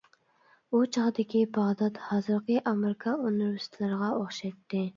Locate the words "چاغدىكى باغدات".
0.97-2.01